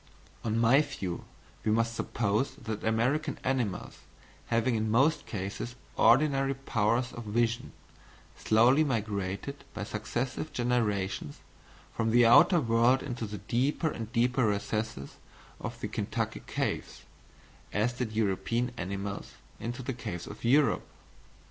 [0.43, 1.25] On my view
[1.63, 3.99] we must suppose that American animals,
[4.47, 7.71] having in most cases ordinary powers of vision,
[8.35, 11.37] slowly migrated by successive generations
[11.93, 15.17] from the outer world into the deeper and deeper recesses
[15.59, 17.03] of the Kentucky caves,
[17.71, 20.87] as did European animals into the caves of Europe.